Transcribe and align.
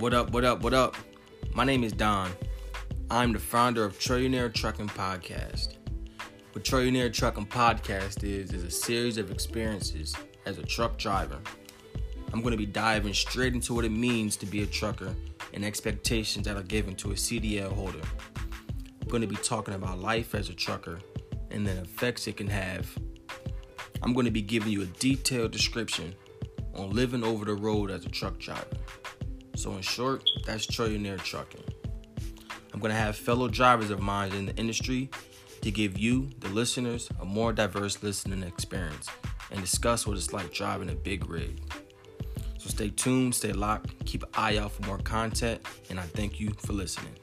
What 0.00 0.12
up, 0.12 0.32
what 0.32 0.44
up, 0.44 0.60
what 0.62 0.74
up? 0.74 0.96
My 1.54 1.62
name 1.62 1.84
is 1.84 1.92
Don. 1.92 2.32
I'm 3.12 3.32
the 3.32 3.38
founder 3.38 3.84
of 3.84 3.96
Trillionaire 3.96 4.52
Trucking 4.52 4.88
Podcast. 4.88 5.76
What 6.50 6.64
Trillionaire 6.64 7.12
Trucking 7.12 7.46
Podcast 7.46 8.24
is, 8.24 8.52
is 8.52 8.64
a 8.64 8.70
series 8.72 9.18
of 9.18 9.30
experiences 9.30 10.12
as 10.46 10.58
a 10.58 10.64
truck 10.64 10.98
driver. 10.98 11.38
I'm 12.32 12.40
going 12.40 12.50
to 12.50 12.58
be 12.58 12.66
diving 12.66 13.14
straight 13.14 13.54
into 13.54 13.72
what 13.72 13.84
it 13.84 13.92
means 13.92 14.36
to 14.38 14.46
be 14.46 14.64
a 14.64 14.66
trucker 14.66 15.14
and 15.52 15.64
expectations 15.64 16.44
that 16.46 16.56
are 16.56 16.64
given 16.64 16.96
to 16.96 17.12
a 17.12 17.14
CDL 17.14 17.70
holder. 17.72 18.02
I'm 19.00 19.08
going 19.08 19.22
to 19.22 19.28
be 19.28 19.36
talking 19.36 19.74
about 19.74 20.00
life 20.00 20.34
as 20.34 20.48
a 20.48 20.54
trucker 20.54 20.98
and 21.52 21.64
the 21.64 21.82
effects 21.82 22.26
it 22.26 22.36
can 22.36 22.48
have. 22.48 22.90
I'm 24.02 24.12
going 24.12 24.26
to 24.26 24.32
be 24.32 24.42
giving 24.42 24.72
you 24.72 24.82
a 24.82 24.86
detailed 24.86 25.52
description 25.52 26.16
on 26.74 26.90
living 26.90 27.22
over 27.22 27.44
the 27.44 27.54
road 27.54 27.92
as 27.92 28.04
a 28.04 28.08
truck 28.08 28.40
driver. 28.40 28.66
So, 29.64 29.72
in 29.72 29.80
short, 29.80 30.28
that's 30.44 30.66
trillionaire 30.66 31.18
trucking. 31.22 31.64
I'm 32.74 32.80
going 32.80 32.92
to 32.92 32.98
have 32.98 33.16
fellow 33.16 33.48
drivers 33.48 33.88
of 33.88 33.98
mine 33.98 34.34
in 34.34 34.44
the 34.44 34.54
industry 34.56 35.08
to 35.62 35.70
give 35.70 35.98
you, 35.98 36.28
the 36.40 36.48
listeners, 36.48 37.08
a 37.18 37.24
more 37.24 37.50
diverse 37.50 38.02
listening 38.02 38.42
experience 38.42 39.08
and 39.50 39.62
discuss 39.62 40.06
what 40.06 40.18
it's 40.18 40.34
like 40.34 40.52
driving 40.52 40.90
a 40.90 40.94
big 40.94 41.30
rig. 41.30 41.62
So, 42.58 42.68
stay 42.68 42.90
tuned, 42.90 43.34
stay 43.34 43.54
locked, 43.54 44.04
keep 44.04 44.24
an 44.24 44.28
eye 44.34 44.58
out 44.58 44.72
for 44.72 44.82
more 44.82 44.98
content, 44.98 45.62
and 45.88 45.98
I 45.98 46.02
thank 46.02 46.38
you 46.38 46.50
for 46.58 46.74
listening. 46.74 47.14